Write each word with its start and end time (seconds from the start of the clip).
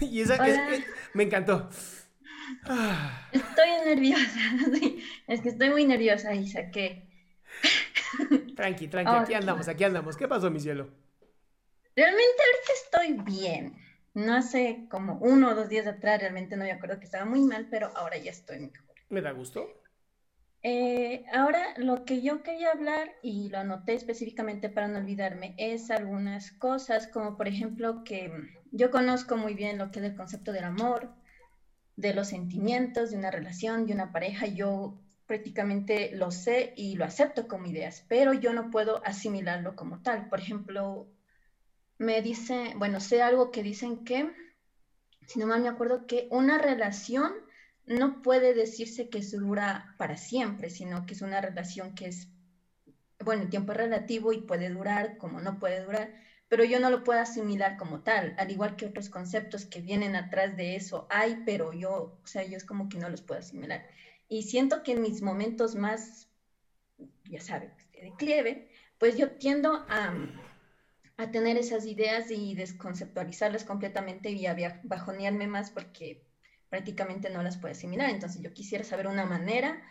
Y 0.10 0.20
esa 0.22 0.34
es- 0.34 0.40
Hola. 0.40 0.74
es- 0.74 0.84
me 1.14 1.24
encantó. 1.24 1.68
Estoy 3.32 3.68
nerviosa. 3.84 4.40
sí. 4.74 5.04
Es 5.26 5.40
que 5.40 5.50
estoy 5.50 5.70
muy 5.70 5.84
nerviosa 5.84 6.34
y 6.34 6.48
saqué. 6.48 7.06
Tranqui, 8.56 8.88
tranqui, 8.88 9.14
aquí 9.14 9.34
andamos, 9.34 9.68
aquí 9.68 9.84
andamos. 9.84 10.16
¿Qué 10.16 10.26
pasó, 10.28 10.50
mi 10.50 10.60
cielo? 10.60 10.88
Realmente 11.94 12.42
ahorita 12.42 12.72
estoy 13.24 13.34
bien. 13.36 13.76
No 14.14 14.34
hace 14.34 14.86
como 14.90 15.14
uno 15.18 15.50
o 15.50 15.54
dos 15.54 15.68
días 15.68 15.86
atrás 15.86 16.20
realmente 16.20 16.56
no 16.56 16.64
me 16.64 16.72
acuerdo 16.72 16.98
que 16.98 17.04
estaba 17.04 17.24
muy 17.24 17.40
mal, 17.40 17.68
pero 17.70 17.90
ahora 17.96 18.16
ya 18.16 18.30
estoy 18.30 18.58
mejor. 18.60 18.94
¿Me 19.10 19.20
da 19.20 19.30
gusto? 19.32 19.68
Eh, 20.62 21.24
ahora 21.32 21.74
lo 21.76 22.04
que 22.04 22.20
yo 22.20 22.42
quería 22.42 22.72
hablar, 22.72 23.12
y 23.22 23.48
lo 23.48 23.58
anoté 23.58 23.94
específicamente 23.94 24.68
para 24.68 24.88
no 24.88 24.98
olvidarme, 24.98 25.54
es 25.56 25.90
algunas 25.90 26.50
cosas, 26.52 27.06
como 27.06 27.36
por 27.36 27.46
ejemplo 27.46 28.02
que 28.04 28.32
yo 28.72 28.90
conozco 28.90 29.36
muy 29.36 29.54
bien 29.54 29.78
lo 29.78 29.90
que 29.90 30.00
es 30.00 30.06
el 30.06 30.16
concepto 30.16 30.52
del 30.52 30.64
amor, 30.64 31.14
de 31.96 32.14
los 32.14 32.28
sentimientos, 32.28 33.10
de 33.10 33.18
una 33.18 33.30
relación, 33.30 33.86
de 33.86 33.92
una 33.92 34.12
pareja. 34.12 34.46
Yo 34.46 35.00
prácticamente 35.26 36.10
lo 36.14 36.30
sé 36.30 36.72
y 36.76 36.96
lo 36.96 37.04
acepto 37.04 37.48
como 37.48 37.66
ideas, 37.66 38.04
pero 38.08 38.32
yo 38.32 38.52
no 38.52 38.70
puedo 38.70 39.04
asimilarlo 39.04 39.76
como 39.76 40.00
tal. 40.00 40.28
Por 40.28 40.40
ejemplo, 40.40 41.08
me 41.98 42.22
dice, 42.22 42.72
bueno, 42.76 43.00
sé 43.00 43.20
algo 43.20 43.50
que 43.50 43.62
dicen 43.62 44.04
que, 44.04 44.32
si 45.26 45.38
no 45.38 45.46
mal 45.46 45.60
me 45.60 45.68
acuerdo, 45.68 46.06
que 46.06 46.28
una 46.30 46.58
relación 46.58 47.32
no 47.88 48.22
puede 48.22 48.54
decirse 48.54 49.08
que 49.08 49.22
se 49.22 49.38
dura 49.38 49.94
para 49.98 50.16
siempre, 50.16 50.70
sino 50.70 51.06
que 51.06 51.14
es 51.14 51.22
una 51.22 51.40
relación 51.40 51.94
que 51.94 52.06
es, 52.06 52.28
bueno, 53.24 53.42
el 53.42 53.50
tiempo 53.50 53.72
es 53.72 53.78
relativo 53.78 54.32
y 54.32 54.42
puede 54.42 54.68
durar 54.68 55.16
como 55.16 55.40
no 55.40 55.58
puede 55.58 55.82
durar, 55.82 56.14
pero 56.48 56.64
yo 56.64 56.80
no 56.80 56.90
lo 56.90 57.04
puedo 57.04 57.20
asimilar 57.20 57.76
como 57.76 58.00
tal, 58.00 58.34
al 58.38 58.50
igual 58.50 58.76
que 58.76 58.86
otros 58.86 59.08
conceptos 59.08 59.66
que 59.66 59.80
vienen 59.80 60.16
atrás 60.16 60.56
de 60.56 60.76
eso 60.76 61.06
hay, 61.10 61.42
pero 61.44 61.72
yo, 61.72 62.18
o 62.22 62.26
sea, 62.26 62.44
yo 62.44 62.56
es 62.56 62.64
como 62.64 62.88
que 62.88 62.98
no 62.98 63.08
los 63.08 63.22
puedo 63.22 63.40
asimilar. 63.40 63.86
Y 64.28 64.42
siento 64.42 64.82
que 64.82 64.92
en 64.92 65.02
mis 65.02 65.22
momentos 65.22 65.74
más, 65.74 66.28
ya 67.24 67.40
saben, 67.40 67.72
de 67.92 68.02
declive, 68.02 68.68
pues 68.98 69.16
yo 69.16 69.30
tiendo 69.32 69.86
a, 69.88 70.14
a 71.16 71.30
tener 71.30 71.56
esas 71.56 71.86
ideas 71.86 72.30
y 72.30 72.54
desconceptualizarlas 72.54 73.64
completamente 73.64 74.30
y 74.30 74.46
a 74.46 74.80
bajonearme 74.84 75.46
más 75.46 75.70
porque 75.70 76.27
prácticamente 76.68 77.30
no 77.30 77.42
las 77.42 77.56
puedo 77.58 77.72
asimilar. 77.72 78.10
Entonces 78.10 78.42
yo 78.42 78.52
quisiera 78.52 78.84
saber 78.84 79.06
una 79.08 79.24
manera 79.26 79.82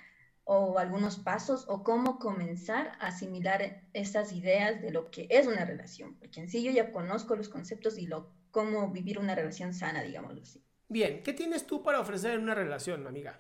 o 0.46 0.80
algunos 0.80 1.18
pasos 1.20 1.66
o 1.68 1.84
cómo 1.84 2.20
comenzar 2.20 2.88
a 3.00 3.08
asimilar 3.08 3.84
esas 3.94 4.32
ideas 4.34 4.82
de 4.82 4.92
lo 4.92 5.12
que 5.12 5.28
es 5.30 5.46
una 5.48 5.66
relación, 5.66 6.16
porque 6.20 6.40
en 6.40 6.50
sí 6.50 6.64
yo 6.64 6.72
ya 6.72 6.92
conozco 6.92 7.36
los 7.36 7.50
conceptos 7.50 7.98
y 7.98 8.08
lo 8.08 8.32
cómo 8.52 8.90
vivir 8.92 9.20
una 9.20 9.36
relación 9.36 9.74
sana, 9.74 10.02
digámoslo 10.04 10.42
así. 10.42 10.64
Bien, 10.90 11.24
¿qué 11.24 11.32
tienes 11.34 11.66
tú 11.66 11.82
para 11.82 12.02
ofrecer 12.02 12.32
en 12.34 12.42
una 12.44 12.54
relación, 12.54 13.08
amiga? 13.08 13.40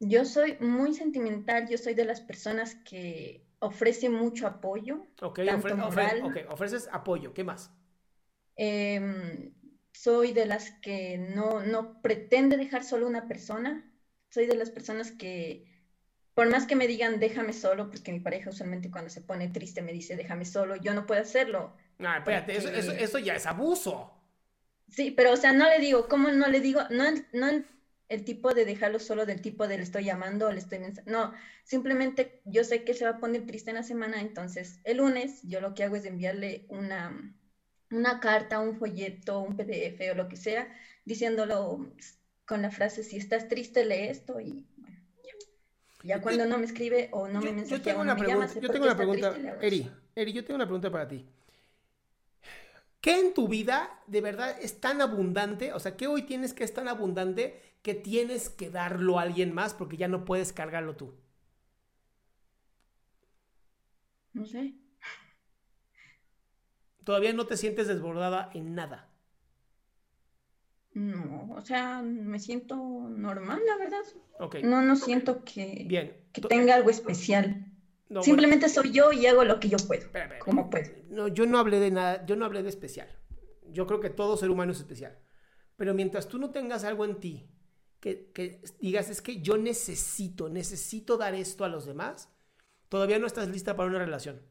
Yo 0.00 0.24
soy 0.26 0.58
muy 0.60 0.92
sentimental, 0.94 1.66
yo 1.68 1.78
soy 1.78 1.94
de 1.94 2.04
las 2.04 2.20
personas 2.20 2.74
que 2.84 3.46
ofrece 3.58 4.10
mucho 4.10 4.46
apoyo, 4.46 5.06
Ok, 5.22 5.38
tanto 5.44 5.74
ofre- 5.74 5.78
ofre- 5.80 6.16
moral, 6.16 6.22
ok, 6.22 6.36
ofreces 6.50 6.88
apoyo, 6.92 7.32
¿qué 7.32 7.44
más? 7.44 7.70
Em, 8.56 9.52
soy 9.92 10.32
de 10.32 10.46
las 10.46 10.70
que 10.82 11.18
no, 11.18 11.60
no 11.60 12.00
pretende 12.02 12.56
dejar 12.56 12.84
solo 12.84 13.06
una 13.06 13.28
persona. 13.28 13.90
Soy 14.30 14.46
de 14.46 14.56
las 14.56 14.70
personas 14.70 15.12
que, 15.12 15.64
por 16.34 16.48
más 16.48 16.66
que 16.66 16.76
me 16.76 16.86
digan 16.86 17.20
déjame 17.20 17.52
solo, 17.52 17.90
porque 17.90 18.12
mi 18.12 18.20
pareja 18.20 18.50
usualmente 18.50 18.90
cuando 18.90 19.10
se 19.10 19.20
pone 19.20 19.48
triste 19.48 19.82
me 19.82 19.92
dice 19.92 20.16
déjame 20.16 20.44
solo, 20.44 20.76
yo 20.76 20.94
no 20.94 21.06
puedo 21.06 21.20
hacerlo. 21.20 21.76
Ah, 22.00 22.18
espérate, 22.18 22.56
eso, 22.56 22.68
eso, 22.68 22.92
eso 22.92 23.18
ya 23.18 23.34
es 23.34 23.46
abuso. 23.46 24.10
Sí, 24.88 25.10
pero 25.10 25.32
o 25.32 25.36
sea, 25.36 25.52
no 25.52 25.68
le 25.68 25.78
digo, 25.78 26.08
¿cómo 26.08 26.28
no 26.30 26.48
le 26.48 26.60
digo? 26.60 26.82
No, 26.90 27.04
el- 27.06 27.26
no 27.32 27.48
el, 28.08 28.24
tipo 28.24 28.52
de 28.52 28.64
dejarlo 28.66 28.98
solo 28.98 29.24
del 29.24 29.40
tipo 29.40 29.66
de 29.66 29.78
le 29.78 29.82
estoy 29.84 30.04
llamando 30.04 30.48
o 30.48 30.52
le 30.52 30.58
estoy 30.58 30.80
No, 31.06 31.32
simplemente 31.64 32.42
yo 32.44 32.62
sé 32.62 32.84
que 32.84 32.92
se 32.92 33.04
va 33.06 33.12
a 33.12 33.20
poner 33.20 33.46
triste 33.46 33.70
en 33.70 33.76
la 33.76 33.82
semana, 33.82 34.20
entonces 34.20 34.80
el 34.84 34.98
lunes 34.98 35.40
yo 35.44 35.60
lo 35.62 35.74
que 35.74 35.84
hago 35.84 35.96
es 35.96 36.04
enviarle 36.04 36.66
una, 36.68 37.34
una 37.92 38.20
carta, 38.20 38.60
un 38.60 38.76
folleto, 38.76 39.40
un 39.40 39.56
PDF 39.56 40.10
o 40.12 40.14
lo 40.14 40.28
que 40.28 40.36
sea, 40.36 40.68
diciéndolo 41.04 41.92
con 42.44 42.62
la 42.62 42.70
frase, 42.70 43.04
si 43.04 43.16
estás 43.16 43.48
triste, 43.48 43.84
lee 43.84 44.08
esto 44.08 44.40
y 44.40 44.66
bueno, 44.76 44.98
ya. 45.22 46.16
Ya 46.16 46.20
cuando 46.20 46.46
no 46.46 46.58
me 46.58 46.64
escribe 46.64 47.08
o 47.12 47.28
no 47.28 47.40
me 47.40 47.46
Yo, 47.46 47.50
yo 47.50 47.56
mensajea 47.56 47.84
tengo 47.84 48.00
una 48.02 48.14
no 48.14 48.20
me 48.20 48.26
llama, 48.26 48.46
pregunta, 48.46 48.54
sé 48.54 48.60
yo 48.60 48.70
tengo 48.70 48.84
una 48.86 48.96
pregunta, 48.96 49.32
triste, 49.32 49.66
Eri. 49.66 49.90
Eri, 50.14 50.32
yo 50.32 50.44
tengo 50.44 50.56
una 50.56 50.66
pregunta 50.66 50.90
para 50.90 51.08
ti. 51.08 51.26
¿Qué 53.00 53.18
en 53.18 53.34
tu 53.34 53.48
vida 53.48 54.00
de 54.06 54.20
verdad 54.20 54.56
es 54.60 54.80
tan 54.80 55.00
abundante? 55.00 55.72
O 55.72 55.80
sea, 55.80 55.96
¿qué 55.96 56.06
hoy 56.06 56.22
tienes 56.22 56.54
que 56.54 56.64
es 56.64 56.72
tan 56.72 56.88
abundante 56.88 57.60
que 57.82 57.94
tienes 57.94 58.48
que 58.48 58.70
darlo 58.70 59.18
a 59.18 59.22
alguien 59.22 59.52
más 59.52 59.74
porque 59.74 59.96
ya 59.96 60.06
no 60.08 60.24
puedes 60.24 60.52
cargarlo 60.52 60.96
tú? 60.96 61.12
No 64.34 64.44
sé. 64.46 64.81
Todavía 67.04 67.32
no 67.32 67.46
te 67.46 67.56
sientes 67.56 67.88
desbordada 67.88 68.50
en 68.54 68.74
nada. 68.74 69.08
No, 70.94 71.54
o 71.56 71.60
sea, 71.62 72.02
me 72.02 72.38
siento 72.38 72.76
normal, 72.76 73.60
la 73.66 73.76
verdad. 73.78 74.02
No, 74.62 74.82
no 74.82 74.96
siento 74.96 75.42
que, 75.44 75.84
bien. 75.88 76.16
que 76.32 76.42
tenga 76.42 76.74
algo 76.74 76.90
especial. 76.90 77.66
no, 78.08 78.20
bueno, 78.20 78.22
Simplemente 78.24 78.68
soy 78.68 78.92
yo 78.92 79.12
y 79.12 79.26
hago 79.26 79.44
lo 79.44 79.58
que 79.58 79.68
yo 79.68 79.78
puedo, 79.78 80.02
espera, 80.02 80.24
espera, 80.26 80.40
como 80.40 80.68
puedo. 80.68 80.90
No, 81.08 81.28
yo 81.28 81.46
no 81.46 81.58
hablé 81.58 81.80
de 81.80 81.90
nada, 81.90 82.26
yo 82.26 82.36
no 82.36 82.44
hablé 82.44 82.62
de 82.62 82.68
especial. 82.68 83.08
Yo 83.70 83.86
creo 83.86 84.00
que 84.00 84.10
todo 84.10 84.36
ser 84.36 84.50
humano 84.50 84.72
es 84.72 84.78
especial. 84.78 85.18
Pero 85.76 85.94
mientras 85.94 86.28
tú 86.28 86.38
no 86.38 86.50
tengas 86.50 86.84
algo 86.84 87.06
en 87.06 87.18
ti 87.20 87.48
que, 88.00 88.30
que 88.34 88.60
digas, 88.80 89.08
es 89.08 89.22
que 89.22 89.40
yo 89.40 89.56
necesito, 89.56 90.50
necesito 90.50 91.16
dar 91.16 91.34
esto 91.34 91.64
a 91.64 91.68
los 91.68 91.86
demás, 91.86 92.28
todavía 92.90 93.18
no 93.18 93.26
estás 93.26 93.48
lista 93.48 93.76
para 93.76 93.88
una 93.88 93.98
relación. 93.98 94.42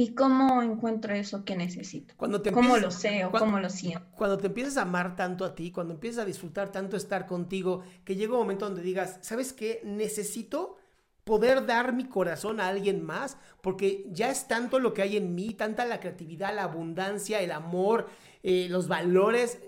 ¿Y 0.00 0.14
cómo 0.14 0.62
encuentro 0.62 1.12
eso 1.12 1.44
que 1.44 1.54
necesito? 1.56 2.14
Cuando 2.16 2.40
te 2.40 2.52
¿Cómo 2.52 2.74
empiezas- 2.76 2.94
lo 2.94 3.00
sé 3.00 3.24
o 3.26 3.30
cómo 3.30 3.60
lo 3.60 3.68
siento? 3.68 4.06
Cuando 4.16 4.38
te 4.38 4.46
empiezas 4.46 4.78
a 4.78 4.82
amar 4.82 5.14
tanto 5.14 5.44
a 5.44 5.54
ti, 5.54 5.70
cuando 5.70 5.92
empiezas 5.92 6.22
a 6.22 6.26
disfrutar 6.26 6.72
tanto 6.72 6.96
estar 6.96 7.26
contigo, 7.26 7.82
que 8.06 8.16
llega 8.16 8.32
un 8.32 8.38
momento 8.40 8.64
donde 8.64 8.80
digas, 8.80 9.18
¿sabes 9.20 9.52
qué? 9.52 9.82
Necesito 9.84 10.78
poder 11.24 11.66
dar 11.66 11.92
mi 11.92 12.04
corazón 12.06 12.60
a 12.60 12.68
alguien 12.68 13.04
más, 13.04 13.36
porque 13.60 14.06
ya 14.10 14.30
es 14.30 14.48
tanto 14.48 14.78
lo 14.78 14.94
que 14.94 15.02
hay 15.02 15.18
en 15.18 15.34
mí, 15.34 15.52
tanta 15.52 15.84
la 15.84 16.00
creatividad, 16.00 16.54
la 16.54 16.62
abundancia, 16.62 17.40
el 17.42 17.52
amor, 17.52 18.08
eh, 18.42 18.68
los 18.70 18.88
valores. 18.88 19.60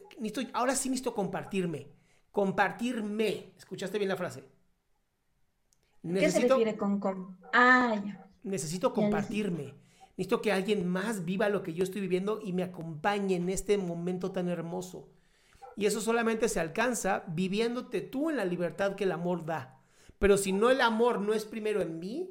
ahora 0.55 0.75
sí 0.75 0.88
necesito 0.88 1.14
compartirme. 1.14 1.88
Compartirme. 2.31 3.52
¿Escuchaste 3.58 3.99
bien 3.99 4.08
la 4.08 4.17
frase? 4.17 4.44
¿Qué 6.02 6.31
se 6.31 6.40
refiere 6.40 6.75
con, 6.79 7.37
Ah, 7.52 8.00
ya. 8.02 8.26
Necesito 8.44 8.94
compartirme. 8.94 9.64
Necesito 9.64 9.82
que 10.43 10.53
alguien 10.53 10.87
más 10.87 11.25
viva 11.25 11.49
lo 11.49 11.62
que 11.62 11.75
yo 11.75 11.85
estoy 11.85 12.00
viviendo 12.00 12.41
y 12.43 12.53
me 12.53 12.62
acompañe 12.62 13.37
en 13.37 13.49
este 13.49 13.79
momento 13.79 14.32
tan 14.32 14.49
hermoso. 14.49 15.09
Y 15.76 15.87
eso 15.87 16.00
solamente 16.00 16.49
se 16.49 16.61
alcanza 16.61 17.25
viviéndote 17.29 18.00
tú 18.00 18.31
en 18.31 18.37
la 18.37 18.44
libertad 18.44 18.94
que 18.94 19.05
el 19.05 19.12
amor 19.12 19.44
da. 19.44 19.81
Pero 20.19 20.37
si 20.37 20.53
no 20.53 20.70
el 20.70 20.81
amor 20.81 21.20
no 21.20 21.32
es 21.32 21.44
primero 21.44 21.81
en 21.81 21.99
mí, 21.99 22.31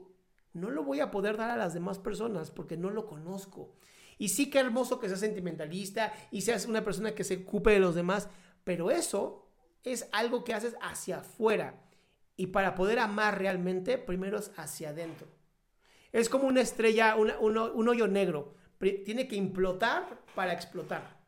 no 0.54 0.70
lo 0.70 0.84
voy 0.84 1.00
a 1.00 1.12
poder 1.12 1.38
dar 1.38 1.50
a 1.50 1.58
las 1.58 1.74
demás 1.74 1.98
personas 1.98 2.52
porque 2.52 2.78
no 2.78 2.90
lo 2.90 3.08
conozco. 3.08 3.74
Y 4.18 4.30
sí 4.30 4.50
que 4.50 4.60
hermoso 4.60 5.00
que 5.00 5.08
seas 5.08 5.20
sentimentalista 5.20 6.14
y 6.30 6.42
seas 6.42 6.68
una 6.68 6.84
persona 6.84 7.16
que 7.16 7.24
se 7.24 7.38
ocupe 7.38 7.72
de 7.72 7.80
los 7.80 7.96
demás, 7.96 8.30
pero 8.64 8.92
eso 8.92 9.48
es 9.84 10.08
algo 10.12 10.44
que 10.44 10.54
haces 10.54 10.76
hacia 10.82 11.20
afuera. 11.20 11.82
Y 12.38 12.48
para 12.48 12.76
poder 12.76 13.00
amar 13.00 13.40
realmente, 13.40 13.98
primero 13.98 14.38
es 14.38 14.52
hacia 14.56 14.90
adentro. 14.90 15.28
Es 16.12 16.30
como 16.30 16.48
una 16.48 16.62
estrella, 16.62 17.16
un 17.16 17.88
hoyo 17.88 18.08
negro. 18.08 18.56
Tiene 19.06 19.28
que 19.28 19.36
implotar 19.36 20.22
para 20.36 20.54
explotar. 20.54 21.22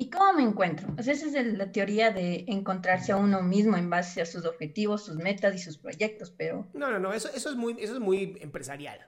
¿Y 0.00 0.10
cómo 0.10 0.32
me 0.32 0.44
encuentro? 0.44 0.94
esa 0.96 1.10
es 1.12 1.46
la 1.56 1.72
teoría 1.72 2.12
de 2.12 2.44
encontrarse 2.46 3.10
a 3.10 3.16
uno 3.16 3.42
mismo 3.42 3.76
en 3.76 3.90
base 3.90 4.22
a 4.22 4.26
sus 4.26 4.44
objetivos, 4.44 5.04
sus 5.04 5.16
metas 5.16 5.56
y 5.56 5.58
sus 5.58 5.76
proyectos, 5.76 6.30
pero... 6.30 6.68
No, 6.72 6.88
no, 6.88 7.00
no, 7.00 7.12
eso, 7.12 7.28
eso, 7.34 7.50
es, 7.50 7.56
muy, 7.56 7.76
eso 7.80 7.94
es 7.94 8.00
muy 8.00 8.38
empresarial. 8.40 9.04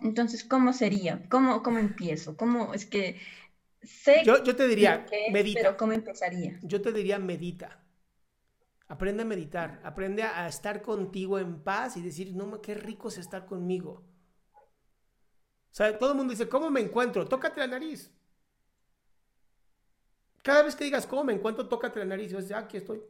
Entonces, 0.00 0.44
¿cómo 0.44 0.72
sería? 0.72 1.22
¿Cómo, 1.28 1.62
cómo 1.62 1.78
empiezo? 1.78 2.38
¿Cómo 2.38 2.72
es 2.72 2.86
que 2.86 3.20
sé 3.82 4.22
yo, 4.24 4.42
yo 4.42 4.56
te 4.56 4.66
diría, 4.66 5.06
medita. 5.30 5.60
Pero 5.60 5.76
¿cómo 5.76 5.92
empezaría? 5.92 6.58
Yo 6.62 6.80
te 6.80 6.90
diría, 6.92 7.18
medita. 7.18 7.78
Aprende 8.88 9.22
a 9.22 9.26
meditar, 9.26 9.80
aprende 9.82 10.22
a 10.22 10.46
estar 10.46 10.80
contigo 10.80 11.38
en 11.38 11.62
paz 11.62 11.96
y 11.96 12.02
decir, 12.02 12.34
no, 12.34 12.60
qué 12.60 12.74
rico 12.74 13.08
es 13.08 13.18
estar 13.18 13.44
conmigo. 13.44 14.04
O 14.52 15.74
sea, 15.76 15.98
todo 15.98 16.12
el 16.12 16.16
mundo 16.16 16.30
dice, 16.30 16.48
¿cómo 16.48 16.70
me 16.70 16.80
encuentro? 16.80 17.26
Tócate 17.26 17.60
la 17.60 17.66
nariz. 17.66 18.12
Cada 20.42 20.62
vez 20.62 20.76
que 20.76 20.84
digas, 20.84 21.06
¿cómo 21.06 21.24
me 21.24 21.32
encuentro? 21.32 21.68
Tócate 21.68 21.98
la 21.98 22.04
nariz 22.04 22.30
y 22.30 22.34
vas 22.36 22.50
a 22.52 22.58
aquí 22.58 22.76
estoy. 22.76 23.02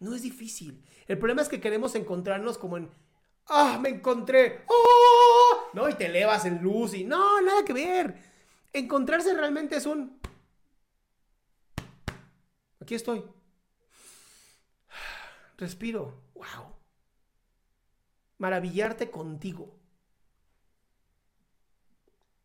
No 0.00 0.14
es 0.14 0.22
difícil. 0.22 0.82
El 1.06 1.18
problema 1.18 1.42
es 1.42 1.48
que 1.48 1.60
queremos 1.60 1.94
encontrarnos 1.94 2.56
como 2.56 2.78
en, 2.78 2.90
¡ah, 3.48 3.78
me 3.80 3.90
encontré! 3.90 4.64
¡Oh! 4.68 5.68
¿No? 5.74 5.88
Y 5.88 5.94
te 5.94 6.06
elevas 6.06 6.46
en 6.46 6.62
luz 6.62 6.94
y, 6.94 7.04
no, 7.04 7.40
nada 7.42 7.64
que 7.64 7.74
ver. 7.74 8.16
Encontrarse 8.72 9.34
realmente 9.34 9.76
es 9.76 9.84
un, 9.84 10.18
aquí 12.80 12.94
estoy. 12.94 13.22
Respiro. 15.56 16.22
¡Wow! 16.34 16.74
Maravillarte 18.38 19.10
contigo. 19.10 19.78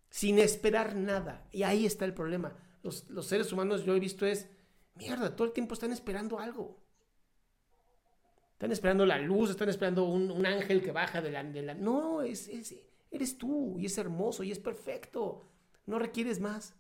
Sin 0.10 0.40
esperar 0.40 0.96
nada. 0.96 1.48
Y 1.52 1.64
ahí 1.64 1.86
está 1.86 2.06
el 2.06 2.14
problema 2.14 2.56
los, 2.84 3.26
seres 3.26 3.52
humanos 3.52 3.86
yo 3.86 3.96
he 3.96 4.00
visto 4.00 4.26
es, 4.26 4.50
mierda, 4.96 5.36
todo 5.36 5.48
el 5.48 5.54
tiempo 5.54 5.74
están 5.74 5.92
esperando 5.92 6.40
algo. 6.40 6.80
Están 8.54 8.72
esperando 8.72 9.06
la 9.06 9.18
luz, 9.18 9.50
están 9.50 9.70
esperando 9.70 10.04
un, 10.06 10.46
ángel 10.46 10.84
que 10.84 10.92
baja 10.92 11.22
de 11.22 11.32
la... 11.32 11.44
De 11.44 11.76
no, 11.76 12.22
es, 12.22 12.50
eres 13.10 13.38
tú 13.38 13.78
y 13.80 13.88
es 13.88 13.98
hermoso 13.98 14.44
y 14.44 14.52
es 14.52 14.60
perfecto. 14.60 15.44
No 15.88 15.98
requieres 15.98 16.40
más. 16.40 16.76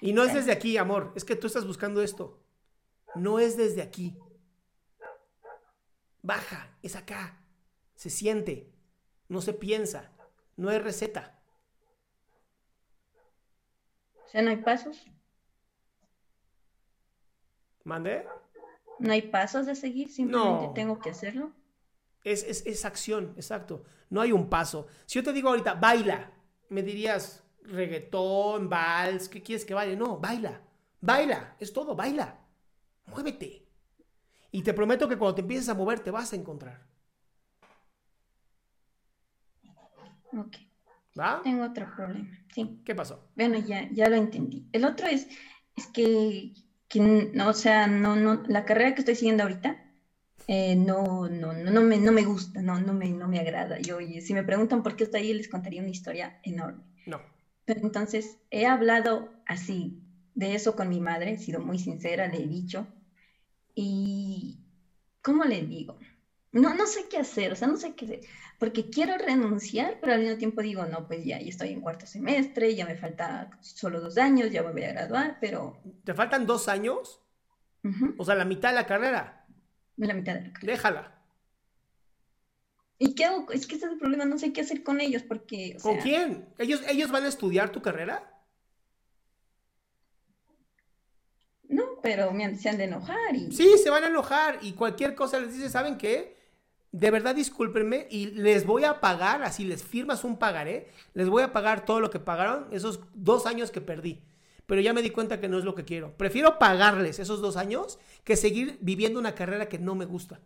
Y 0.00 0.12
no 0.12 0.24
es 0.24 0.34
desde 0.34 0.52
aquí, 0.52 0.76
amor. 0.76 1.12
Es 1.16 1.24
que 1.24 1.36
tú 1.36 1.46
estás 1.46 1.66
buscando 1.66 2.02
esto. 2.02 2.42
No 3.14 3.38
es 3.38 3.56
desde 3.56 3.82
aquí. 3.82 4.16
Baja, 6.22 6.76
es 6.82 6.96
acá. 6.96 7.40
Se 7.94 8.10
siente 8.10 8.76
no 9.28 9.40
se 9.40 9.52
piensa, 9.52 10.12
no 10.56 10.68
hay 10.68 10.78
receta. 10.78 11.38
O 14.24 14.28
sea, 14.28 14.42
no 14.42 14.50
hay 14.50 14.56
pasos. 14.56 15.04
¿Mande? 17.84 18.26
No 18.98 19.12
hay 19.12 19.22
pasos 19.22 19.66
de 19.66 19.74
seguir, 19.74 20.10
simplemente 20.10 20.68
tengo 20.74 20.98
que 20.98 21.10
hacerlo. 21.10 21.52
Es, 22.24 22.42
es, 22.42 22.84
acción, 22.84 23.34
exacto. 23.36 23.84
No 24.10 24.20
hay 24.20 24.32
un 24.32 24.48
paso. 24.48 24.88
Si 25.06 25.18
yo 25.18 25.22
te 25.22 25.32
digo 25.32 25.48
ahorita, 25.48 25.74
baila, 25.74 26.32
me 26.68 26.82
dirías 26.82 27.44
reggaetón, 27.68 28.68
vals, 28.68 29.28
¿qué 29.28 29.42
quieres 29.42 29.64
que 29.64 29.74
baile? 29.74 29.96
No, 29.96 30.18
baila, 30.18 30.60
baila, 31.00 31.56
es 31.58 31.72
todo, 31.72 31.94
baila, 31.94 32.38
muévete. 33.06 33.66
Y 34.50 34.62
te 34.62 34.72
prometo 34.72 35.08
que 35.08 35.16
cuando 35.16 35.34
te 35.34 35.40
empieces 35.42 35.68
a 35.68 35.74
mover 35.74 36.00
te 36.00 36.10
vas 36.10 36.32
a 36.32 36.36
encontrar. 36.36 36.86
Ok. 40.32 40.56
¿Va? 41.18 41.40
Tengo 41.42 41.64
otro 41.64 41.86
problema, 41.94 42.28
sí. 42.54 42.80
¿Qué 42.84 42.94
pasó? 42.94 43.30
Bueno, 43.34 43.58
ya, 43.58 43.88
ya 43.90 44.08
lo 44.08 44.16
entendí. 44.16 44.68
El 44.72 44.84
otro 44.84 45.06
es, 45.06 45.26
es 45.74 45.86
que, 45.86 46.52
no, 47.34 47.48
o 47.48 47.52
sea, 47.54 47.86
no, 47.86 48.16
no, 48.16 48.42
la 48.46 48.64
carrera 48.64 48.94
que 48.94 49.00
estoy 49.00 49.14
siguiendo 49.14 49.42
ahorita, 49.42 49.82
eh, 50.46 50.76
no, 50.76 51.28
no, 51.28 51.52
no, 51.52 51.80
me, 51.82 51.98
no 51.98 52.12
me 52.12 52.24
gusta, 52.24 52.60
no, 52.60 52.80
no, 52.80 52.92
me, 52.92 53.08
no 53.10 53.28
me 53.28 53.40
agrada. 53.40 53.78
Yo, 53.80 53.98
si 53.98 54.34
me 54.34 54.44
preguntan 54.44 54.82
por 54.82 54.94
qué 54.94 55.04
estoy 55.04 55.22
ahí, 55.22 55.34
les 55.34 55.48
contaría 55.48 55.80
una 55.80 55.90
historia 55.90 56.38
enorme. 56.42 56.84
No. 57.06 57.35
Pero 57.66 57.80
entonces, 57.80 58.38
he 58.50 58.66
hablado 58.66 59.34
así 59.44 60.00
de 60.34 60.54
eso 60.54 60.74
con 60.74 60.88
mi 60.88 61.00
madre, 61.00 61.32
he 61.32 61.38
sido 61.38 61.60
muy 61.60 61.78
sincera, 61.78 62.26
le 62.28 62.38
he 62.38 62.46
dicho. 62.46 62.88
Y, 63.74 64.58
¿cómo 65.20 65.44
le 65.44 65.60
digo? 65.62 65.98
No, 66.52 66.74
no 66.74 66.86
sé 66.86 67.08
qué 67.10 67.18
hacer, 67.18 67.52
o 67.52 67.56
sea, 67.56 67.68
no 67.68 67.76
sé 67.76 67.94
qué 67.94 68.06
hacer 68.06 68.20
porque 68.58 68.88
quiero 68.88 69.18
renunciar, 69.18 69.98
pero 70.00 70.14
al 70.14 70.20
mismo 70.20 70.36
tiempo 70.38 70.62
digo, 70.62 70.86
no, 70.86 71.06
pues 71.06 71.24
ya, 71.24 71.38
ya 71.38 71.48
estoy 71.48 71.70
en 71.70 71.80
cuarto 71.80 72.06
semestre, 72.06 72.74
ya 72.74 72.86
me 72.86 72.96
falta 72.96 73.50
solo 73.60 74.00
dos 74.00 74.16
años, 74.16 74.50
ya 74.50 74.62
me 74.62 74.72
voy 74.72 74.84
a 74.84 74.92
graduar, 74.92 75.36
pero... 75.40 75.78
¿Te 76.04 76.14
faltan 76.14 76.46
dos 76.46 76.68
años? 76.68 77.20
O 78.18 78.24
sea, 78.24 78.34
la 78.34 78.44
mitad 78.44 78.70
de 78.70 78.74
la 78.76 78.86
carrera. 78.86 79.46
La 79.96 80.14
mitad 80.14 80.34
de 80.34 80.40
la 80.40 80.52
carrera. 80.52 80.72
Déjala. 80.72 81.15
¿Y 82.98 83.14
qué 83.14 83.24
hago? 83.24 83.50
Es 83.52 83.66
que 83.66 83.76
ese 83.76 83.86
es 83.86 83.92
el 83.92 83.98
problema, 83.98 84.24
no 84.24 84.38
sé 84.38 84.52
qué 84.52 84.62
hacer 84.62 84.82
con 84.82 85.00
ellos 85.00 85.22
porque... 85.22 85.76
¿Con 85.82 85.98
quién? 85.98 86.48
¿Ellos, 86.58 86.82
¿Ellos 86.88 87.10
van 87.10 87.24
a 87.24 87.28
estudiar 87.28 87.70
tu 87.70 87.82
carrera? 87.82 88.32
No, 91.68 92.00
pero 92.02 92.32
me 92.32 92.56
se 92.56 92.68
han 92.68 92.78
de 92.78 92.84
enojar 92.84 93.34
y... 93.34 93.52
Sí, 93.52 93.76
se 93.82 93.90
van 93.90 94.04
a 94.04 94.08
enojar 94.08 94.58
y 94.62 94.72
cualquier 94.72 95.14
cosa 95.14 95.40
les 95.40 95.52
dice, 95.52 95.68
¿saben 95.68 95.98
qué? 95.98 96.36
de 96.96 97.10
verdad 97.10 97.34
discúlpenme 97.34 98.06
y 98.10 98.26
les 98.26 98.64
voy 98.64 98.84
a 98.84 99.00
pagar, 99.00 99.42
así 99.42 99.66
les 99.66 99.84
firmas 99.84 100.24
un 100.24 100.38
pagaré, 100.38 100.88
les 101.12 101.28
voy 101.28 101.42
a 101.42 101.52
pagar 101.52 101.84
todo 101.84 102.00
lo 102.00 102.08
que 102.08 102.20
pagaron, 102.20 102.68
esos 102.70 103.00
dos 103.12 103.44
años 103.44 103.70
que 103.70 103.82
perdí. 103.82 104.22
Pero 104.64 104.80
ya 104.80 104.94
me 104.94 105.02
di 105.02 105.10
cuenta 105.10 105.38
que 105.38 105.46
no 105.46 105.58
es 105.58 105.64
lo 105.64 105.74
que 105.74 105.84
quiero. 105.84 106.16
Prefiero 106.16 106.58
pagarles 106.58 107.18
esos 107.18 107.42
dos 107.42 107.58
años 107.58 107.98
que 108.24 108.34
seguir 108.34 108.78
viviendo 108.80 109.20
una 109.20 109.34
carrera 109.34 109.68
que 109.68 109.78
no 109.78 109.94
me 109.94 110.06
gusta. 110.06 110.40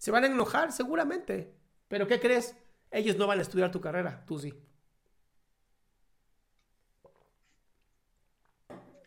Se 0.00 0.10
van 0.10 0.24
a 0.24 0.28
enojar, 0.28 0.72
seguramente. 0.72 1.54
Pero 1.86 2.06
¿qué 2.06 2.18
crees? 2.18 2.56
Ellos 2.90 3.16
no 3.18 3.26
van 3.26 3.38
a 3.38 3.42
estudiar 3.42 3.70
tu 3.70 3.82
carrera, 3.82 4.24
tú 4.26 4.38
sí. 4.38 4.54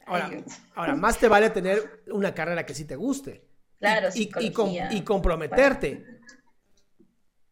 Ahora, 0.05 0.29
ahora, 0.75 0.95
más 0.95 1.17
te 1.17 1.27
vale 1.27 1.49
tener 1.49 2.03
una 2.11 2.35
carrera 2.35 2.63
que 2.63 2.75
sí 2.75 2.85
te 2.85 2.95
guste. 2.95 3.43
Claro, 3.79 4.09
y, 4.13 4.31
y, 4.91 5.01
comprometerte. 5.01 6.19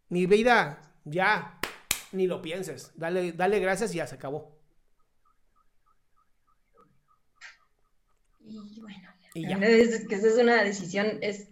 Mi 0.10 0.28
vida, 0.28 0.94
ya, 1.04 1.60
ni 2.12 2.28
lo 2.28 2.44
pienses. 2.44 2.92
Dale, 2.94 3.32
dale 3.32 3.60
gracias 3.60 3.92
y 3.96 3.98
ya 3.98 4.06
se 4.06 4.16
acabó. 4.16 4.56
Y 8.42 8.80
bueno, 8.82 9.10
Es, 9.34 10.08
que 10.08 10.14
esa 10.14 10.28
es 10.28 10.38
una 10.38 10.64
decisión, 10.64 11.18
es... 11.22 11.48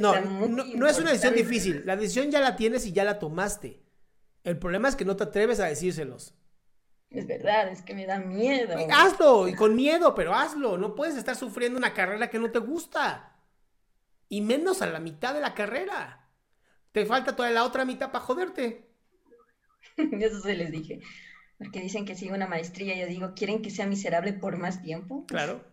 no, 0.00 0.20
no, 0.20 0.88
es 0.88 0.98
una 0.98 1.10
decisión 1.10 1.34
difícil. 1.34 1.82
La 1.84 1.96
decisión 1.96 2.30
ya 2.30 2.40
la 2.40 2.56
tienes 2.56 2.86
y 2.86 2.92
ya 2.92 3.04
la 3.04 3.18
tomaste. 3.18 3.82
El 4.44 4.58
problema 4.58 4.88
es 4.88 4.96
que 4.96 5.04
no 5.04 5.16
te 5.16 5.24
atreves 5.24 5.60
a 5.60 5.66
decírselos. 5.66 6.34
Es 7.10 7.26
verdad, 7.26 7.68
es 7.68 7.82
que 7.82 7.94
me 7.94 8.06
da 8.06 8.18
miedo. 8.18 8.76
Hazlo, 8.92 9.48
y 9.48 9.54
con 9.54 9.74
miedo, 9.74 10.14
pero 10.14 10.34
hazlo. 10.34 10.76
No 10.76 10.94
puedes 10.94 11.16
estar 11.16 11.36
sufriendo 11.36 11.78
una 11.78 11.94
carrera 11.94 12.28
que 12.28 12.38
no 12.38 12.50
te 12.50 12.58
gusta 12.58 13.36
y 14.28 14.40
menos 14.42 14.82
a 14.82 14.86
la 14.86 15.00
mitad 15.00 15.34
de 15.34 15.40
la 15.40 15.54
carrera. 15.54 16.28
Te 16.92 17.06
falta 17.06 17.36
toda 17.36 17.50
la 17.50 17.64
otra 17.64 17.84
mitad 17.84 18.12
para 18.12 18.24
joderte. 18.24 18.88
Eso 19.96 20.40
se 20.40 20.54
les 20.54 20.70
dije. 20.70 21.00
Porque 21.56 21.80
dicen 21.80 22.04
que 22.04 22.14
sigo 22.14 22.34
una 22.34 22.46
maestría, 22.46 22.96
yo 22.96 23.06
digo, 23.06 23.32
¿quieren 23.34 23.62
que 23.62 23.70
sea 23.70 23.86
miserable 23.86 24.32
por 24.32 24.58
más 24.58 24.82
tiempo? 24.82 25.24
Claro. 25.26 25.64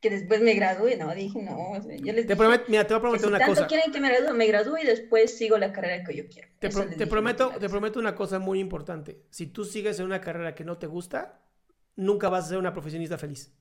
Que 0.00 0.10
después 0.10 0.40
me 0.40 0.54
gradúe, 0.54 0.96
no, 0.96 1.12
dije, 1.12 1.42
no, 1.42 1.74
yo 1.74 2.12
les 2.12 2.26
te 2.26 2.34
dije 2.34 2.60
mira, 2.68 2.86
te 2.86 2.94
voy 2.94 2.98
a 2.98 3.00
prometer 3.00 3.20
si 3.20 3.26
una 3.26 3.38
tanto 3.38 3.54
cosa. 3.54 3.66
quieren 3.66 3.90
que 3.90 4.00
me 4.00 4.08
gradúe, 4.08 4.34
me 4.36 4.46
gradúe 4.46 4.78
y 4.78 4.86
después 4.86 5.36
sigo 5.36 5.58
la 5.58 5.72
carrera 5.72 6.04
que 6.04 6.14
yo 6.16 6.28
quiero. 6.28 6.48
Te, 6.60 6.68
te 6.68 7.06
prometo, 7.08 7.50
te 7.58 7.68
prometo 7.68 7.98
una 7.98 8.14
cosa 8.14 8.38
muy 8.38 8.60
importante. 8.60 9.24
Si 9.30 9.46
tú 9.48 9.64
sigues 9.64 9.98
en 9.98 10.06
una 10.06 10.20
carrera 10.20 10.54
que 10.54 10.64
no 10.64 10.78
te 10.78 10.86
gusta, 10.86 11.40
nunca 11.96 12.28
vas 12.28 12.44
a 12.44 12.48
ser 12.50 12.58
una 12.58 12.72
profesionista 12.72 13.18
feliz. 13.18 13.52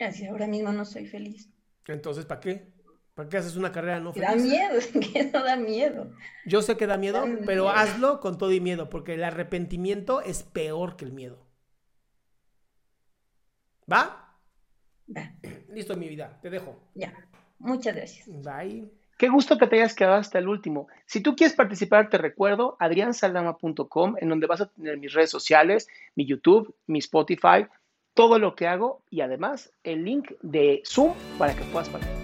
Así 0.00 0.26
ahora 0.26 0.46
mismo 0.46 0.72
no 0.72 0.84
soy 0.84 1.06
feliz. 1.06 1.50
Entonces, 1.86 2.24
¿para 2.24 2.40
qué? 2.40 2.72
¿Para 3.14 3.28
qué 3.28 3.36
haces 3.36 3.56
una 3.56 3.70
carrera 3.70 4.00
no 4.00 4.12
feliz? 4.12 4.28
Da 4.28 4.34
miedo, 4.34 4.80
que 5.12 5.24
no 5.24 5.44
da 5.44 5.56
miedo. 5.56 6.10
Yo 6.46 6.62
sé 6.62 6.76
que 6.76 6.86
da 6.86 6.96
miedo, 6.96 7.24
pero 7.46 7.68
hazlo 7.68 8.20
con 8.20 8.38
todo 8.38 8.50
y 8.52 8.60
miedo, 8.60 8.90
porque 8.90 9.14
el 9.14 9.24
arrepentimiento 9.24 10.20
es 10.20 10.42
peor 10.42 10.96
que 10.96 11.04
el 11.04 11.12
miedo. 11.12 11.46
¿Va? 13.90 14.23
Listo, 15.72 15.96
mi 15.96 16.08
vida, 16.08 16.38
te 16.40 16.50
dejo. 16.50 16.80
Ya, 16.94 17.12
muchas 17.58 17.94
gracias. 17.94 18.28
Bye. 18.42 18.90
Qué 19.16 19.28
gusto 19.28 19.58
que 19.58 19.66
te 19.66 19.76
hayas 19.76 19.94
quedado 19.94 20.16
hasta 20.16 20.38
el 20.38 20.48
último. 20.48 20.88
Si 21.06 21.20
tú 21.20 21.36
quieres 21.36 21.56
participar, 21.56 22.10
te 22.10 22.18
recuerdo 22.18 22.76
adriansaldama.com, 22.80 24.16
en 24.20 24.28
donde 24.28 24.46
vas 24.46 24.60
a 24.60 24.66
tener 24.66 24.98
mis 24.98 25.12
redes 25.12 25.30
sociales, 25.30 25.88
mi 26.16 26.26
YouTube, 26.26 26.74
mi 26.86 26.98
Spotify, 26.98 27.66
todo 28.14 28.38
lo 28.38 28.54
que 28.54 28.66
hago 28.66 29.02
y 29.10 29.20
además 29.20 29.72
el 29.82 30.04
link 30.04 30.32
de 30.42 30.82
Zoom 30.84 31.14
para 31.38 31.54
que 31.54 31.62
puedas 31.64 31.88
participar. 31.88 32.23